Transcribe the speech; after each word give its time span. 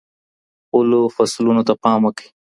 خپلو 0.65 0.99
فصلونو 1.15 1.61
ته 1.67 1.73
پام 1.83 1.99
وکړئ. 2.05 2.27